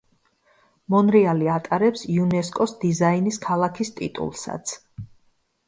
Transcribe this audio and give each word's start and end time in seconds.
მონრეალი 0.93 1.49
ატარებს 1.57 2.07
იუნესკოს 2.15 2.75
დიზაინის 2.87 3.41
ქალაქის 3.47 3.95
ტიტულსაც. 4.01 4.77